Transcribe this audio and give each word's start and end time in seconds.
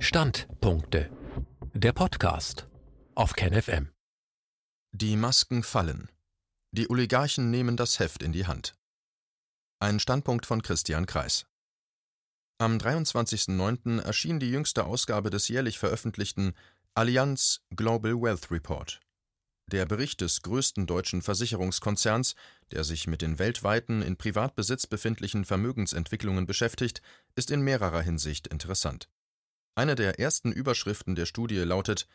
Standpunkte. 0.00 1.10
Der 1.74 1.92
Podcast 1.92 2.68
auf 3.16 3.32
KenFM. 3.32 3.90
Die 4.92 5.16
Masken 5.16 5.64
fallen. 5.64 6.08
Die 6.70 6.88
Oligarchen 6.88 7.50
nehmen 7.50 7.76
das 7.76 7.98
Heft 7.98 8.22
in 8.22 8.30
die 8.30 8.46
Hand. 8.46 8.76
Ein 9.80 9.98
Standpunkt 9.98 10.46
von 10.46 10.62
Christian 10.62 11.06
Kreis. 11.06 11.46
Am 12.58 12.78
23.09. 12.78 14.00
erschien 14.00 14.38
die 14.38 14.50
jüngste 14.50 14.84
Ausgabe 14.84 15.30
des 15.30 15.48
jährlich 15.48 15.80
veröffentlichten 15.80 16.54
Allianz 16.94 17.62
Global 17.74 18.22
Wealth 18.22 18.52
Report. 18.52 19.00
Der 19.66 19.84
Bericht 19.84 20.20
des 20.20 20.42
größten 20.42 20.86
deutschen 20.86 21.22
Versicherungskonzerns, 21.22 22.36
der 22.70 22.84
sich 22.84 23.08
mit 23.08 23.20
den 23.20 23.40
weltweiten 23.40 24.02
in 24.02 24.16
Privatbesitz 24.16 24.86
befindlichen 24.86 25.44
Vermögensentwicklungen 25.44 26.46
beschäftigt, 26.46 27.02
ist 27.34 27.50
in 27.50 27.62
mehrerer 27.62 28.00
Hinsicht 28.00 28.46
interessant. 28.46 29.08
Eine 29.78 29.94
der 29.94 30.18
ersten 30.18 30.50
Überschriften 30.50 31.14
der 31.14 31.24
Studie 31.24 31.58
lautet 31.58 32.08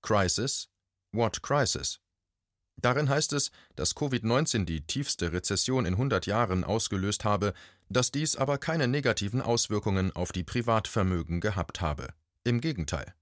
Crisis? 0.00 0.70
What 1.12 1.42
Crisis? 1.42 2.00
Darin 2.80 3.10
heißt 3.10 3.34
es, 3.34 3.50
dass 3.76 3.94
Covid-19 3.94 4.64
die 4.64 4.86
tiefste 4.86 5.30
Rezession 5.30 5.84
in 5.84 5.92
100 5.92 6.24
Jahren 6.24 6.64
ausgelöst 6.64 7.26
habe, 7.26 7.52
dass 7.90 8.10
dies 8.10 8.36
aber 8.36 8.56
keine 8.56 8.88
negativen 8.88 9.42
Auswirkungen 9.42 10.16
auf 10.16 10.32
die 10.32 10.44
Privatvermögen 10.44 11.42
gehabt 11.42 11.82
habe. 11.82 12.08
Im 12.42 12.62
Gegenteil. 12.62 13.12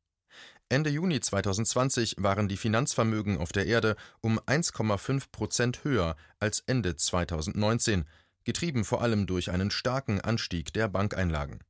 Ende 0.68 0.90
Juni 0.90 1.18
2020 1.18 2.18
waren 2.18 2.46
die 2.46 2.56
Finanzvermögen 2.56 3.36
auf 3.36 3.50
der 3.50 3.66
Erde 3.66 3.96
um 4.20 4.38
1,5 4.38 5.32
Prozent 5.32 5.82
höher 5.82 6.14
als 6.38 6.60
Ende 6.68 6.94
2019, 6.94 8.04
getrieben 8.44 8.84
vor 8.84 9.02
allem 9.02 9.26
durch 9.26 9.50
einen 9.50 9.72
starken 9.72 10.20
Anstieg 10.20 10.72
der 10.72 10.86
Bankeinlagen. 10.86 11.64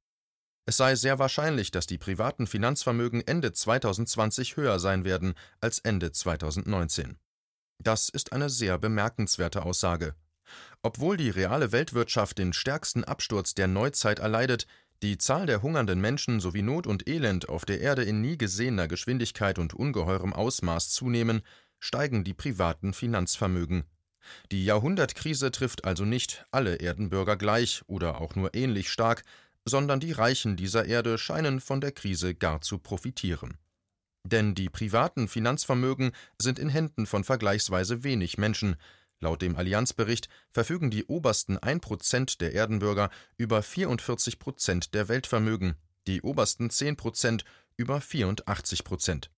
Es 0.69 0.77
sei 0.77 0.97
sehr 0.97 1.19
wahrscheinlich, 1.19 1.71
dass 1.71 1.87
die 1.87 1.97
privaten 1.97 2.47
Finanzvermögen 2.47 3.27
Ende 3.27 3.55
2020 3.55 4.59
höher 4.59 4.79
sein 4.79 5.03
werden 5.07 5.33
als 5.63 5.79
Ende 5.79 6.13
2019. 6.13 7.17
Das 7.79 8.11
ist 8.11 8.35
eine 8.35 8.51
sehr 8.51 8.77
bemerkenswerte 8.77 9.63
Aussage. 9.63 10.15
Obwohl 10.83 11.17
die 11.17 11.31
reale 11.31 11.73
Weltwirtschaft 11.73 12.37
den 12.37 12.53
stärksten 12.53 13.03
Absturz 13.03 13.55
der 13.55 13.67
Neuzeit 13.67 14.19
erleidet, 14.19 14.67
die 15.03 15.17
Zahl 15.17 15.47
der 15.47 15.63
hungernden 15.63 16.03
Menschen 16.03 16.39
sowie 16.39 16.61
Not 16.61 16.87
und 16.87 17.09
Elend 17.09 17.49
auf 17.49 17.65
der 17.65 17.81
Erde 17.81 18.03
in 18.03 18.21
nie 18.21 18.37
gesehener 18.37 18.89
Geschwindigkeit 18.89 19.59
und 19.59 19.73
ungeheurem 19.73 20.35
Ausmaß 20.35 20.91
zunehmen, 20.91 21.41
steigen 21.79 22.25
die 22.25 22.35
privaten 22.35 22.93
Finanzvermögen. 22.93 23.85
Die 24.53 24.67
Jahrhundertkrise 24.67 25.51
trifft 25.51 25.87
also 25.87 26.05
nicht 26.05 26.45
alle 26.51 26.77
Erdenbürger 26.77 27.39
gleich 27.39 27.81
oder 27.87 28.21
auch 28.21 28.35
nur 28.35 28.55
ähnlich 28.55 28.91
stark, 28.91 29.25
sondern 29.69 30.01
die 30.01 30.13
Reichen 30.13 30.57
dieser 30.57 30.87
Erde 30.87 31.19
scheinen 31.19 31.61
von 31.61 31.81
der 31.81 31.93
Krise 31.93 32.35
gar 32.35 32.61
zu 32.61 32.79
profitieren. 32.79 33.57
Denn 34.25 34.55
die 34.55 34.69
privaten 34.69 35.29
Finanzvermögen 35.29 36.13
sind 36.41 36.59
in 36.59 36.69
Händen 36.69 37.07
von 37.07 37.25
vergleichsweise 37.25 38.05
wenig 38.05 38.37
Menschen, 38.37 38.77
Laut 39.21 39.43
dem 39.43 39.57
Allianzbericht 39.57 40.29
verfügen 40.51 40.91
die 40.91 41.05
obersten 41.07 41.59
1% 41.59 42.39
der 42.39 42.55
Erdenbürger 42.55 43.11
über 43.37 43.61
44% 43.61 44.93
der 44.93 45.09
Weltvermögen, 45.09 45.75
die 46.07 46.23
obersten 46.23 46.69
10% 46.71 47.43
über 47.77 47.99
84%. 47.99 49.29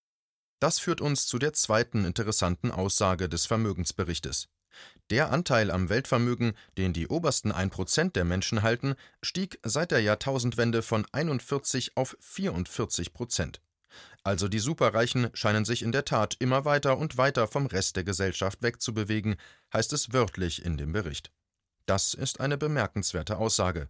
Das 0.60 0.78
führt 0.78 1.00
uns 1.00 1.26
zu 1.26 1.38
der 1.38 1.54
zweiten 1.54 2.04
interessanten 2.04 2.70
Aussage 2.70 3.28
des 3.30 3.46
Vermögensberichtes. 3.46 4.48
Der 5.10 5.32
Anteil 5.32 5.70
am 5.70 5.88
Weltvermögen, 5.88 6.52
den 6.78 6.92
die 6.92 7.08
obersten 7.08 7.52
1% 7.52 8.12
der 8.12 8.24
Menschen 8.24 8.62
halten, 8.62 8.94
stieg 9.22 9.58
seit 9.64 9.90
der 9.90 10.00
Jahrtausendwende 10.00 10.82
von 10.82 11.06
41 11.12 11.96
auf 11.96 12.16
44 12.20 13.12
Prozent. 13.12 13.60
Also 14.22 14.48
die 14.48 14.58
Superreichen 14.58 15.30
scheinen 15.32 15.64
sich 15.64 15.82
in 15.82 15.92
der 15.92 16.04
Tat 16.04 16.36
immer 16.38 16.64
weiter 16.64 16.98
und 16.98 17.16
weiter 17.16 17.48
vom 17.48 17.66
Rest 17.66 17.96
der 17.96 18.04
Gesellschaft 18.04 18.62
wegzubewegen, 18.62 19.36
heißt 19.72 19.92
es 19.92 20.12
wörtlich 20.12 20.64
in 20.64 20.76
dem 20.76 20.92
Bericht. 20.92 21.32
Das 21.86 22.14
ist 22.14 22.40
eine 22.40 22.58
bemerkenswerte 22.58 23.38
Aussage. 23.38 23.88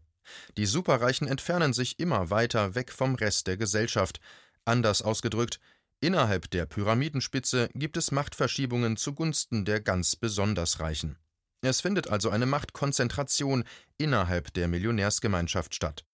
Die 0.56 0.66
Superreichen 0.66 1.26
entfernen 1.26 1.72
sich 1.72 1.98
immer 1.98 2.30
weiter 2.30 2.74
weg 2.74 2.92
vom 2.92 3.14
Rest 3.14 3.46
der 3.46 3.56
Gesellschaft. 3.56 4.20
Anders 4.64 5.02
ausgedrückt, 5.02 5.58
innerhalb 6.00 6.50
der 6.50 6.66
Pyramidenspitze 6.66 7.68
gibt 7.74 7.96
es 7.96 8.10
Machtverschiebungen 8.10 8.96
zugunsten 8.96 9.64
der 9.64 9.80
ganz 9.80 10.16
besonders 10.16 10.80
Reichen. 10.80 11.18
Es 11.62 11.80
findet 11.80 12.08
also 12.08 12.30
eine 12.30 12.46
Machtkonzentration 12.46 13.64
innerhalb 13.98 14.52
der 14.54 14.68
Millionärsgemeinschaft 14.68 15.74
statt. 15.74 16.04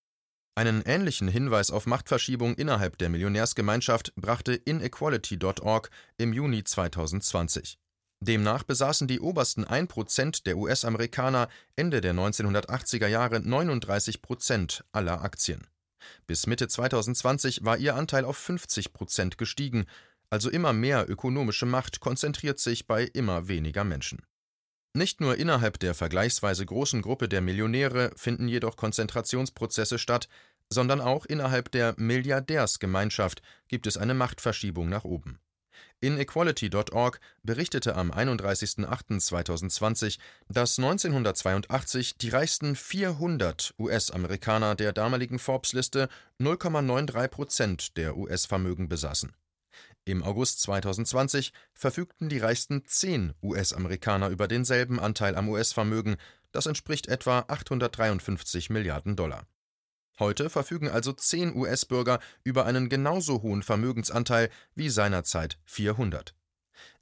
Einen 0.56 0.82
ähnlichen 0.82 1.28
Hinweis 1.28 1.70
auf 1.70 1.86
Machtverschiebung 1.86 2.54
innerhalb 2.54 2.96
der 2.98 3.10
Millionärsgemeinschaft 3.10 4.14
brachte 4.16 4.54
Inequality.org 4.54 5.90
im 6.16 6.32
Juni 6.32 6.64
2020. 6.64 7.78
Demnach 8.20 8.62
besaßen 8.62 9.06
die 9.06 9.20
obersten 9.20 9.66
1% 9.66 10.44
der 10.44 10.56
US-Amerikaner 10.56 11.48
Ende 11.76 12.00
der 12.00 12.14
1980er 12.14 13.06
Jahre 13.06 13.36
39% 13.36 14.82
aller 14.92 15.22
Aktien. 15.22 15.66
Bis 16.26 16.46
Mitte 16.46 16.68
2020 16.68 17.64
war 17.64 17.76
ihr 17.78 17.94
Anteil 17.94 18.24
auf 18.24 18.38
50% 18.38 19.36
gestiegen, 19.36 19.86
also 20.30 20.50
immer 20.50 20.72
mehr 20.72 21.08
ökonomische 21.08 21.66
Macht 21.66 22.00
konzentriert 22.00 22.58
sich 22.58 22.86
bei 22.86 23.04
immer 23.04 23.48
weniger 23.48 23.84
Menschen. 23.84 24.22
Nicht 24.94 25.20
nur 25.20 25.36
innerhalb 25.36 25.78
der 25.78 25.94
vergleichsweise 25.94 26.64
großen 26.64 27.02
Gruppe 27.02 27.28
der 27.28 27.42
Millionäre 27.42 28.12
finden 28.16 28.48
jedoch 28.48 28.76
Konzentrationsprozesse 28.76 29.98
statt, 29.98 30.28
sondern 30.70 31.00
auch 31.00 31.26
innerhalb 31.26 31.70
der 31.70 31.94
Milliardärsgemeinschaft 31.98 33.42
gibt 33.68 33.86
es 33.86 33.96
eine 33.96 34.14
Machtverschiebung 34.14 34.88
nach 34.88 35.04
oben. 35.04 35.38
Inequality.org 36.00 37.20
berichtete 37.42 37.96
am 37.96 38.12
31.08.2020, 38.12 40.18
dass 40.48 40.78
1982 40.78 42.18
die 42.18 42.28
reichsten 42.28 42.76
400 42.76 43.74
US-Amerikaner 43.78 44.74
der 44.74 44.92
damaligen 44.92 45.38
Forbes-Liste 45.38 46.08
0,93 46.40 47.28
Prozent 47.28 47.96
der 47.96 48.16
US-Vermögen 48.16 48.88
besaßen. 48.88 49.32
Im 50.04 50.22
August 50.22 50.60
2020 50.62 51.52
verfügten 51.72 52.28
die 52.28 52.38
reichsten 52.38 52.84
10 52.84 53.34
US-Amerikaner 53.42 54.28
über 54.28 54.46
denselben 54.46 55.00
Anteil 55.00 55.34
am 55.34 55.48
US-Vermögen, 55.48 56.16
das 56.52 56.66
entspricht 56.66 57.08
etwa 57.08 57.44
853 57.48 58.70
Milliarden 58.70 59.16
Dollar. 59.16 59.46
Heute 60.18 60.48
verfügen 60.48 60.88
also 60.88 61.12
10 61.12 61.54
US-Bürger 61.54 62.20
über 62.42 62.64
einen 62.64 62.88
genauso 62.88 63.42
hohen 63.42 63.62
Vermögensanteil 63.62 64.50
wie 64.74 64.88
seinerzeit 64.88 65.58
400. 65.66 66.34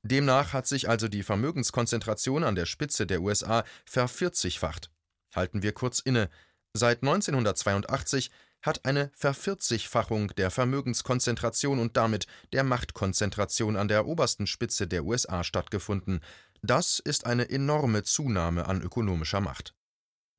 Demnach 0.03 0.53
hat 0.53 0.67
sich 0.67 0.89
also 0.89 1.09
die 1.09 1.23
Vermögenskonzentration 1.23 2.45
an 2.45 2.55
der 2.55 2.67
Spitze 2.67 3.07
der 3.07 3.23
USA 3.23 3.65
vervierzigfacht. 3.85 4.91
Halten 5.35 5.63
wir 5.63 5.73
kurz 5.73 6.01
inne. 6.01 6.29
Seit 6.75 7.03
1982 7.03 8.31
hat 8.63 8.85
eine 8.85 9.11
Vervierzigfachung 9.15 10.29
der 10.37 10.51
Vermögenskonzentration 10.51 11.79
und 11.79 11.97
damit 11.97 12.27
der 12.53 12.65
Machtkonzentration 12.65 13.77
an 13.77 13.89
der 13.89 14.07
obersten 14.07 14.47
Spitze 14.47 14.87
der 14.87 15.05
USA 15.05 15.45
stattgefunden. 15.45 16.21
Das 16.63 16.99
ist 16.99 17.27
eine 17.27 17.51
enorme 17.51 18.03
Zunahme 18.03 18.67
an 18.67 18.81
ökonomischer 18.81 19.41
Macht. 19.41 19.75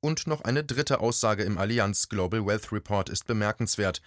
Und 0.06 0.28
noch 0.28 0.42
eine 0.42 0.62
dritte 0.62 1.00
Aussage 1.00 1.42
im 1.42 1.58
Allianz 1.58 2.08
Global 2.08 2.46
Wealth 2.46 2.70
Report 2.70 3.08
ist 3.08 3.26
bemerkenswert. 3.26 4.00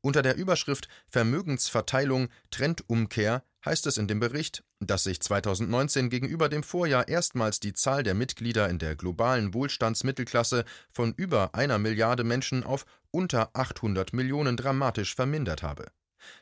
Unter 0.00 0.22
der 0.22 0.36
Überschrift 0.36 0.86
Vermögensverteilung 1.08 2.28
Trendumkehr 2.52 3.42
heißt 3.64 3.84
es 3.88 3.96
in 3.96 4.06
dem 4.06 4.20
Bericht, 4.20 4.62
dass 4.78 5.02
sich 5.02 5.20
2019 5.20 6.08
gegenüber 6.08 6.48
dem 6.48 6.62
Vorjahr 6.62 7.08
erstmals 7.08 7.58
die 7.58 7.72
Zahl 7.72 8.04
der 8.04 8.14
Mitglieder 8.14 8.68
in 8.68 8.78
der 8.78 8.94
globalen 8.94 9.52
Wohlstandsmittelklasse 9.52 10.64
von 10.92 11.14
über 11.14 11.52
einer 11.56 11.80
Milliarde 11.80 12.22
Menschen 12.22 12.62
auf 12.62 12.86
unter 13.10 13.50
800 13.54 14.12
Millionen 14.12 14.56
dramatisch 14.56 15.16
vermindert 15.16 15.64
habe. 15.64 15.90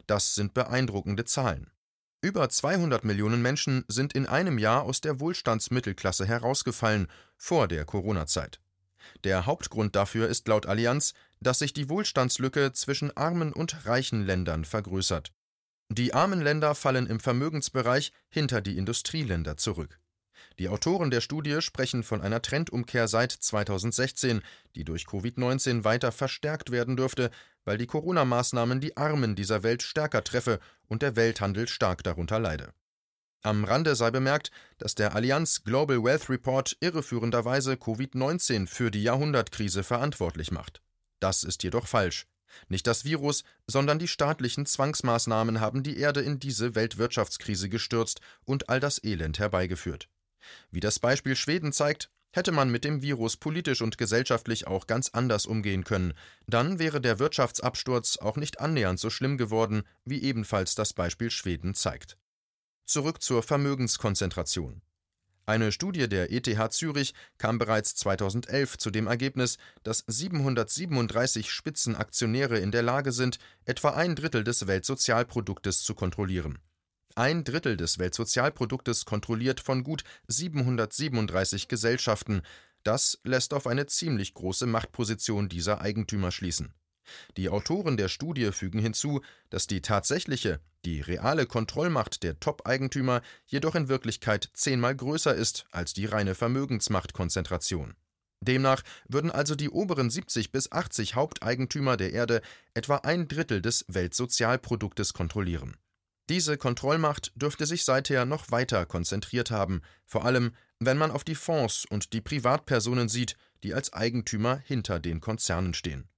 Das 0.06 0.34
sind 0.34 0.52
beeindruckende 0.52 1.25
Zahlen. 1.25 1.70
Über 2.20 2.50
200 2.50 3.06
Millionen 3.06 3.40
Menschen 3.40 3.87
sind 3.88 4.12
in 4.12 4.26
einem 4.26 4.58
Jahr 4.58 4.82
aus 4.82 5.00
der 5.00 5.19
Wohlstandsmittelklasse 5.19 6.26
herausgefallen 6.26 7.06
vor 7.38 7.69
der 7.69 7.87
Corona-Zeit. 7.87 8.60
Der 9.24 9.46
Hauptgrund 9.46 9.96
dafür 9.96 10.28
ist 10.28 10.48
laut 10.48 10.66
Allianz, 10.66 11.14
dass 11.40 11.58
sich 11.58 11.72
die 11.72 11.88
Wohlstandslücke 11.88 12.72
zwischen 12.72 13.16
armen 13.16 13.52
und 13.52 13.86
reichen 13.86 14.24
Ländern 14.24 14.64
vergrößert. 14.64 15.32
Die 15.90 16.12
armen 16.12 16.40
Länder 16.40 16.74
fallen 16.74 17.06
im 17.06 17.18
Vermögensbereich 17.18 18.12
hinter 18.28 18.60
die 18.60 18.76
Industrieländer 18.76 19.56
zurück. 19.56 19.98
Die 20.58 20.68
Autoren 20.68 21.10
der 21.10 21.20
Studie 21.20 21.60
sprechen 21.62 22.02
von 22.02 22.20
einer 22.20 22.42
Trendumkehr 22.42 23.08
seit 23.08 23.32
2016, 23.32 24.42
die 24.74 24.84
durch 24.84 25.04
Covid-19 25.04 25.84
weiter 25.84 26.12
verstärkt 26.12 26.70
werden 26.70 26.96
dürfte, 26.96 27.30
weil 27.64 27.78
die 27.78 27.86
Corona-Maßnahmen 27.86 28.80
die 28.80 28.96
Armen 28.96 29.34
dieser 29.34 29.62
Welt 29.62 29.82
stärker 29.82 30.24
treffe 30.24 30.58
und 30.86 31.02
der 31.02 31.16
Welthandel 31.16 31.68
stark 31.68 32.02
darunter 32.02 32.38
leide. 32.38 32.72
Am 33.43 33.64
Rande 33.64 33.94
sei 33.94 34.11
bemerkt, 34.11 34.50
dass 34.79 34.94
der 34.96 35.14
Allianz 35.14 35.62
Global 35.62 36.02
Wealth 36.02 36.29
Report 36.29 36.76
irreführenderweise 36.81 37.75
Covid-19 37.75 38.67
für 38.67 38.90
die 38.90 39.02
Jahrhundertkrise 39.02 39.85
verantwortlich 39.85 40.50
macht. 40.50 40.82
Das 41.20 41.44
ist 41.44 41.62
jedoch 41.62 41.87
falsch. 41.87 42.26
Nicht 42.69 42.87
das 42.87 43.05
Virus, 43.05 43.44
sondern 43.67 43.99
die 43.99 44.08
staatlichen 44.08 44.67
Zwangsmaßnahmen 44.67 45.61
haben 45.61 45.82
die 45.82 45.99
Erde 45.99 46.20
in 46.20 46.40
diese 46.40 46.75
Weltwirtschaftskrise 46.75 47.69
gestürzt 47.69 48.20
und 48.44 48.69
all 48.69 48.81
das 48.81 49.02
Elend 49.05 49.38
herbeigeführt. 49.38 50.08
Wie 50.70 50.81
das 50.81 50.99
Beispiel 50.99 51.37
Schweden 51.37 51.73
zeigt, 51.73 52.11
hätte 52.32 52.52
man 52.52 52.70
mit 52.70 52.84
dem 52.84 53.02
Virus 53.02 53.37
politisch 53.37 53.82
und 53.82 53.99
gesellschaftlich 53.99 54.67
auch 54.67 54.87
ganz 54.87 55.11
anders 55.11 55.46
umgehen 55.46 55.84
können, 55.84 56.14
dann 56.46 56.79
wäre 56.79 57.00
der 57.00 57.19
Wirtschaftsabsturz 57.19 58.17
auch 58.17 58.37
nicht 58.37 58.61
annähernd 58.61 58.99
so 58.99 59.11
schlimm 59.11 59.38
geworden, 59.38 59.82
wie 60.05 60.23
ebenfalls 60.23 60.75
das 60.75 60.93
Beispiel 60.93 61.31
Schweden 61.31 61.75
zeigt. 61.75 62.17
Zurück 62.88 63.20
zur 63.20 63.43
Vermögenskonzentration. 63.43 64.81
Eine 65.44 65.73
Studie 65.73 66.08
der 66.08 66.32
ETH 66.32 66.73
Zürich 66.73 67.12
kam 67.37 67.58
bereits 67.58 67.94
2011 67.96 68.79
zu 68.79 68.90
dem 68.90 69.06
Ergebnis, 69.06 69.58
dass 69.82 70.05
737 70.06 71.50
Spitzenaktionäre 71.50 72.58
in 72.58 72.73
der 72.73 72.82
Lage 72.82 73.12
sind, 73.12 73.38
etwa 73.67 73.90
ein 73.90 74.17
Drittel 74.17 74.43
des 74.43 74.67
Weltsozialproduktes 74.67 75.82
zu 75.82 75.94
kontrollieren. 75.94 76.61
Ein 77.14 77.44
Drittel 77.44 77.76
des 77.76 77.99
Weltsozialproduktes 77.99 79.05
kontrolliert 79.05 79.61
von 79.61 79.84
gut 79.84 80.02
737 80.29 81.69
Gesellschaften. 81.69 82.41
Das 82.84 83.19
lässt 83.23 83.52
auf 83.52 83.67
eine 83.67 83.84
ziemlich 83.84 84.32
große 84.32 84.64
Machtposition 84.64 85.50
dieser 85.50 85.82
Eigentümer 85.82 86.31
schließen. 86.31 86.73
Die 87.37 87.49
Autoren 87.49 87.96
der 87.96 88.08
Studie 88.08 88.52
fügen 88.52 88.78
hinzu, 88.78 89.20
dass 89.50 89.66
die 89.66 89.81
tatsächliche, 89.81 90.60
die 90.84 91.00
reale 91.00 91.46
Kontrollmacht 91.46 92.22
der 92.22 92.38
Top-Eigentümer 92.40 93.22
jedoch 93.46 93.75
in 93.75 93.88
Wirklichkeit 93.88 94.50
zehnmal 94.55 94.94
größer 94.94 95.34
ist 95.34 95.64
als 95.70 95.93
die 95.93 96.06
reine 96.06 96.34
Vermögensmachtkonzentration. 96.34 97.94
Demnach 98.40 98.82
würden 99.08 99.31
also 99.31 99.55
die 99.55 99.70
oberen 99.70 100.10
70 100.10 100.52
bis 100.52 100.70
80 100.70 101.14
Haupteigentümer 101.14 101.96
der 101.96 102.12
Erde 102.12 102.40
etwa 102.75 102.96
ein 102.96 103.26
Drittel 103.26 103.60
des 103.60 103.84
Weltsozialproduktes 103.88 105.12
kontrollieren. 105.12 105.76
Diese 106.28 106.58
Kontrollmacht 106.58 107.32
dürfte 107.37 107.64
sich 107.64 107.84
seither 107.84 108.26
noch 108.26 108.50
weiter 108.50 108.84
konzentriert 108.84 109.50
haben, 109.50 109.81
vor 110.05 110.25
allem 110.25 110.52
wenn 110.78 110.99
man 110.99 111.10
auf 111.10 111.25
die 111.25 111.34
Fonds 111.34 111.84
und 111.87 112.12
die 112.12 112.20
Privatpersonen 112.20 113.08
sieht, 113.08 113.37
die 113.64 113.75
als 113.75 113.93
Eigentümer 113.93 114.56
hinter 114.58 115.00
den 115.00 115.20
Konzernen 115.20 115.75
stehen. 115.75 116.08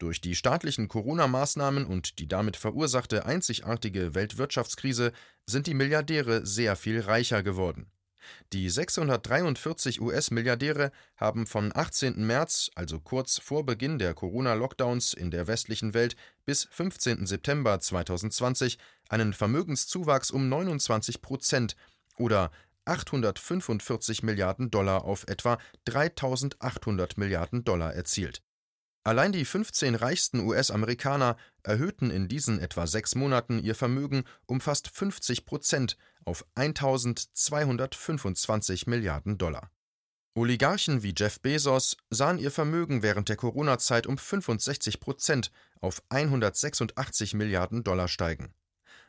Durch 0.00 0.22
die 0.22 0.34
staatlichen 0.34 0.88
Corona-Maßnahmen 0.88 1.84
und 1.84 2.18
die 2.20 2.26
damit 2.26 2.56
verursachte 2.56 3.26
einzigartige 3.26 4.14
Weltwirtschaftskrise 4.14 5.12
sind 5.44 5.66
die 5.66 5.74
Milliardäre 5.74 6.46
sehr 6.46 6.74
viel 6.74 7.00
reicher 7.00 7.42
geworden. 7.42 7.92
Die 8.54 8.70
643 8.70 10.00
US-Milliardäre 10.00 10.90
haben 11.16 11.46
vom 11.46 11.70
18. 11.74 12.26
März, 12.26 12.70
also 12.74 12.98
kurz 12.98 13.38
vor 13.38 13.66
Beginn 13.66 13.98
der 13.98 14.14
Corona-Lockdowns 14.14 15.12
in 15.12 15.30
der 15.30 15.46
westlichen 15.46 15.92
Welt, 15.92 16.16
bis 16.46 16.64
15. 16.70 17.26
September 17.26 17.78
2020 17.78 18.78
einen 19.10 19.34
Vermögenszuwachs 19.34 20.30
um 20.30 20.48
29 20.48 21.20
Prozent 21.20 21.76
oder 22.16 22.50
845 22.86 24.22
Milliarden 24.22 24.70
Dollar 24.70 25.04
auf 25.04 25.24
etwa 25.28 25.58
3800 25.84 27.18
Milliarden 27.18 27.64
Dollar 27.64 27.94
erzielt. 27.94 28.42
Allein 29.02 29.32
die 29.32 29.46
15 29.46 29.94
reichsten 29.94 30.40
US-Amerikaner 30.40 31.38
erhöhten 31.62 32.10
in 32.10 32.28
diesen 32.28 32.60
etwa 32.60 32.86
sechs 32.86 33.14
Monaten 33.14 33.58
ihr 33.58 33.74
Vermögen 33.74 34.24
um 34.46 34.60
fast 34.60 34.88
50 34.88 35.46
Prozent 35.46 35.96
auf 36.26 36.44
1225 36.54 38.86
Milliarden 38.86 39.38
Dollar. 39.38 39.70
Oligarchen 40.34 41.02
wie 41.02 41.14
Jeff 41.16 41.40
Bezos 41.40 41.96
sahen 42.10 42.36
ihr 42.38 42.50
Vermögen 42.50 43.02
während 43.02 43.30
der 43.30 43.36
Corona-Zeit 43.36 44.06
um 44.06 44.18
65 44.18 45.00
Prozent 45.00 45.50
auf 45.80 46.02
186 46.10 47.32
Milliarden 47.34 47.82
Dollar 47.82 48.06
steigen. 48.06 48.52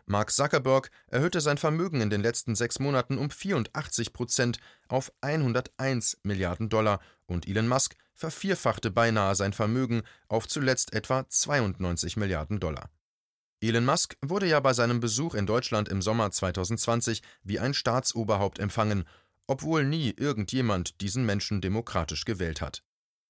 Mark 0.05 0.31
Zuckerberg 0.31 0.89
erhöhte 1.07 1.41
sein 1.41 1.57
Vermögen 1.57 2.01
in 2.01 2.09
den 2.09 2.21
letzten 2.21 2.55
sechs 2.55 2.79
Monaten 2.79 3.17
um 3.17 3.29
84 3.29 4.13
Prozent 4.13 4.59
auf 4.87 5.11
101 5.21 6.19
Milliarden 6.23 6.69
Dollar 6.69 6.99
und 7.31 7.47
Elon 7.47 7.67
Musk 7.67 7.95
vervierfachte 8.13 8.91
beinahe 8.91 9.35
sein 9.35 9.53
Vermögen 9.53 10.03
auf 10.27 10.47
zuletzt 10.47 10.93
etwa 10.93 11.27
92 11.27 12.17
Milliarden 12.17 12.59
Dollar. 12.59 12.89
Elon 13.61 13.85
Musk 13.85 14.17
wurde 14.21 14.47
ja 14.47 14.59
bei 14.59 14.73
seinem 14.73 14.99
Besuch 14.99 15.33
in 15.33 15.45
Deutschland 15.45 15.89
im 15.89 16.01
Sommer 16.01 16.31
2020 16.31 17.21
wie 17.43 17.59
ein 17.59 17.73
Staatsoberhaupt 17.73 18.59
empfangen, 18.59 19.05
obwohl 19.47 19.83
nie 19.83 20.13
irgendjemand 20.15 21.01
diesen 21.01 21.25
Menschen 21.25 21.61
demokratisch 21.61 22.25
gewählt 22.25 22.61
hat. 22.61 22.83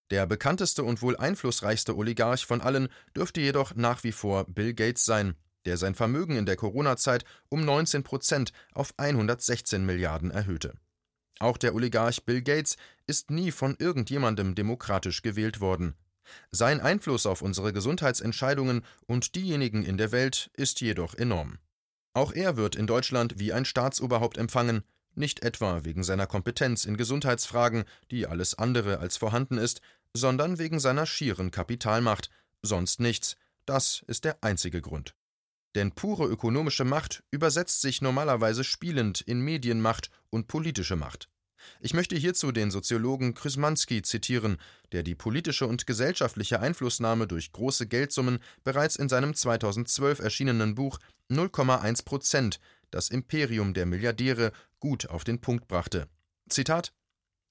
Der 0.10 0.26
bekannteste 0.28 0.84
und 0.84 1.02
wohl 1.02 1.16
einflussreichste 1.16 1.96
Oligarch 1.96 2.46
von 2.46 2.62
allen 2.62 2.90
dürfte 3.16 3.40
jedoch 3.40 3.76
nach 3.76 4.04
wie 4.04 4.12
vor 4.12 4.46
Bill 4.46 4.74
Gates 4.74 5.06
sein, 5.06 5.36
der 5.66 5.78
sein 5.78 5.96
Vermögen 5.96 6.36
in 6.36 6.46
der 6.46 6.58
Corona-Zeit 6.58 7.24
um 7.50 7.64
19 7.64 8.04
Prozent 8.04 8.52
auf 8.74 8.94
116 8.98 9.86
Milliarden 9.86 10.32
erhöhte. 10.32 10.74
Auch 11.40 11.58
der 11.58 11.74
Oligarch 11.74 12.24
Bill 12.24 12.42
Gates 12.42 12.78
ist 13.12 13.30
nie 13.30 13.52
von 13.52 13.76
irgendjemandem 13.78 14.56
demokratisch 14.56 15.22
gewählt 15.22 15.60
worden. 15.60 15.96
Sein 16.50 16.80
Einfluss 16.80 17.26
auf 17.26 17.42
unsere 17.42 17.74
Gesundheitsentscheidungen 17.74 18.86
und 19.06 19.36
diejenigen 19.36 19.84
in 19.84 19.98
der 19.98 20.14
Welt 20.14 20.50
ist 20.54 20.80
jedoch 20.80 21.14
enorm. 21.16 21.60
Auch 22.14 22.32
er 22.32 22.56
wird 22.56 22.78
in 22.78 22.88
Deutschland 22.88 23.38
wie 23.38 23.52
ein 23.52 23.66
Staatsoberhaupt 23.66 24.38
empfangen, 24.38 24.84
nicht 25.14 25.44
etwa 25.44 25.84
wegen 25.84 26.06
seiner 26.06 26.26
Kompetenz 26.26 26.86
in 26.86 26.96
Gesundheitsfragen, 26.96 27.84
die 28.12 28.28
alles 28.28 28.58
andere 28.58 29.00
als 29.00 29.18
vorhanden 29.18 29.58
ist, 29.58 29.82
sondern 30.14 30.58
wegen 30.58 30.80
seiner 30.80 31.06
schieren 31.06 31.52
Kapitalmacht, 31.52 32.30
sonst 32.62 33.02
nichts, 33.02 33.36
das 33.66 34.06
ist 34.08 34.24
der 34.24 34.42
einzige 34.42 34.82
Grund. 34.82 35.16
Denn 35.76 35.92
pure 35.92 36.28
ökonomische 36.28 36.86
Macht 36.86 37.26
übersetzt 37.30 37.82
sich 37.82 38.02
normalerweise 38.02 38.64
spielend 38.64 39.20
in 39.20 39.42
Medienmacht 39.42 40.12
und 40.30 40.48
politische 40.48 40.96
Macht. 40.96 41.28
Ich 41.80 41.94
möchte 41.94 42.16
hierzu 42.16 42.52
den 42.52 42.72
Soziologen 42.72 43.34
Krysmanski 43.34 44.02
zitieren, 44.02 44.58
der 44.92 45.04
die 45.04 45.16
politische 45.16 45.68
und 45.68 45.88
gesellschaftliche 45.88 46.60
Einflussnahme 46.60 47.28
durch 47.28 47.52
große 47.52 47.88
Geldsummen 47.88 48.40
bereits 48.64 48.96
in 48.96 49.10
seinem 49.10 49.34
2012 49.34 50.20
erschienenen 50.20 50.76
Buch 50.76 51.00
0,1 51.30 52.06
Prozent, 52.06 52.60
das 52.92 53.10
Imperium 53.10 53.74
der 53.74 53.86
Milliardäre, 53.86 54.52
gut 54.80 55.10
auf 55.10 55.24
den 55.24 55.40
Punkt 55.42 55.68
brachte. 55.68 56.08
Zitat 56.50 56.94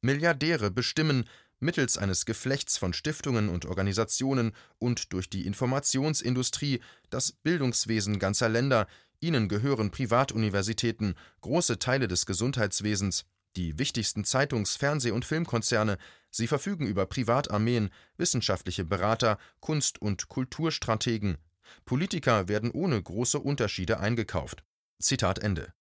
Milliardäre 0.02 0.70
bestimmen, 0.70 1.24
mittels 1.60 1.98
eines 1.98 2.24
Geflechts 2.24 2.78
von 2.78 2.92
Stiftungen 2.92 3.48
und 3.48 3.66
Organisationen 3.66 4.52
und 4.78 5.12
durch 5.12 5.28
die 5.30 5.46
Informationsindustrie 5.46 6.80
das 7.10 7.32
Bildungswesen 7.32 8.18
ganzer 8.18 8.48
Länder, 8.48 8.86
ihnen 9.20 9.48
gehören 9.48 9.90
Privatuniversitäten, 9.90 11.14
große 11.42 11.78
Teile 11.78 12.08
des 12.08 12.24
Gesundheitswesens, 12.24 13.26
die 13.56 13.78
wichtigsten 13.78 14.24
Zeitungs-, 14.24 14.76
Fernseh- 14.76 15.12
und 15.12 15.24
Filmkonzerne, 15.24 15.98
sie 16.30 16.46
verfügen 16.46 16.86
über 16.86 17.06
Privatarmeen, 17.06 17.90
wissenschaftliche 18.16 18.84
Berater, 18.84 19.38
Kunst- 19.60 20.00
und 20.00 20.28
Kulturstrategen. 20.28 21.38
Politiker 21.84 22.48
werden 22.48 22.70
ohne 22.70 23.00
große 23.02 23.38
Unterschiede 23.38 24.00
eingekauft. 24.00 24.64
Zitat 25.00 25.38
Ende. 25.38 25.72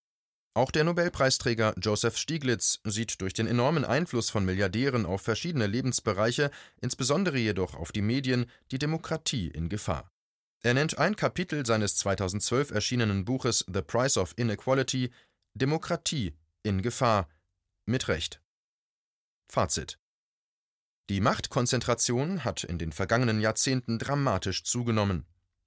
Auch 0.55 0.71
der 0.71 0.83
Nobelpreisträger 0.83 1.75
Joseph 1.79 2.17
Stiglitz 2.17 2.79
sieht 2.83 3.21
durch 3.21 3.33
den 3.33 3.47
enormen 3.47 3.85
Einfluss 3.85 4.29
von 4.29 4.45
Milliardären 4.45 5.05
auf 5.05 5.21
verschiedene 5.21 5.67
Lebensbereiche, 5.67 6.51
insbesondere 6.81 7.37
jedoch 7.37 7.75
auf 7.75 7.91
die 7.91 8.01
Medien, 8.01 8.45
die 8.71 8.79
Demokratie 8.79 9.47
in 9.47 9.69
Gefahr. 9.69 10.11
Er 10.61 10.73
nennt 10.73 10.97
ein 10.97 11.15
Kapitel 11.15 11.65
seines 11.65 11.95
2012 11.97 12.71
erschienenen 12.71 13.23
Buches 13.23 13.63
The 13.71 13.81
Price 13.81 14.17
of 14.17 14.33
Inequality 14.35 15.11
Demokratie 15.53 16.33
in 16.63 16.81
Gefahr 16.81 17.29
mit 17.89 18.07
Recht. 18.07 18.41
Fazit 19.47 19.99
Die 21.09 21.21
Machtkonzentration 21.21 22.45
hat 22.45 22.63
in 22.63 22.77
den 22.77 22.91
vergangenen 22.91 23.41
Jahrzehnten 23.41 23.97
dramatisch 23.97 24.63
zugenommen. 24.63 25.25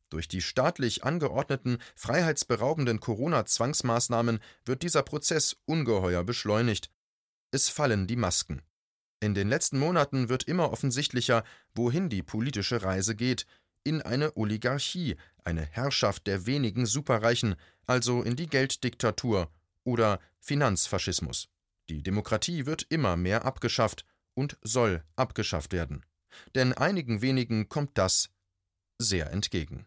Durch 0.08 0.28
die 0.28 0.40
staatlich 0.40 1.04
angeordneten, 1.04 1.78
freiheitsberaubenden 1.96 3.00
Corona-Zwangsmaßnahmen 3.00 4.40
wird 4.64 4.82
dieser 4.82 5.02
Prozess 5.02 5.56
ungeheuer 5.64 6.22
beschleunigt. 6.22 6.90
Es 7.50 7.68
fallen 7.68 8.06
die 8.06 8.16
Masken. 8.16 8.62
In 9.20 9.34
den 9.34 9.48
letzten 9.48 9.78
Monaten 9.78 10.28
wird 10.28 10.44
immer 10.44 10.70
offensichtlicher, 10.70 11.44
wohin 11.74 12.08
die 12.08 12.22
politische 12.22 12.82
Reise 12.82 13.16
geht, 13.16 13.46
in 13.84 14.00
eine 14.00 14.36
Oligarchie, 14.36 15.16
eine 15.44 15.62
Herrschaft 15.62 16.26
der 16.26 16.46
wenigen 16.46 16.86
Superreichen, 16.86 17.56
also 17.86 18.22
in 18.22 18.36
die 18.36 18.46
Gelddiktatur 18.46 19.50
oder 19.82 20.20
Finanzfaschismus. 20.38 21.48
Die 21.92 22.02
Demokratie 22.02 22.64
wird 22.64 22.86
immer 22.88 23.18
mehr 23.18 23.44
abgeschafft 23.44 24.06
und 24.32 24.56
soll 24.62 25.04
abgeschafft 25.14 25.72
werden. 25.74 26.06
Denn 26.54 26.72
einigen 26.72 27.20
wenigen 27.20 27.68
kommt 27.68 27.98
das 27.98 28.30
sehr 28.98 29.30
entgegen 29.30 29.86